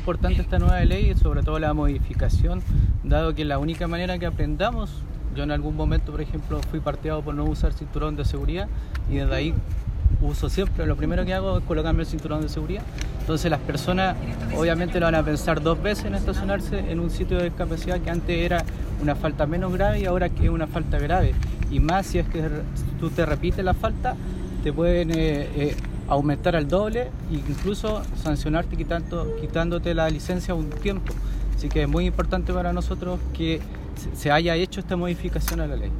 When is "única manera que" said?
3.58-4.24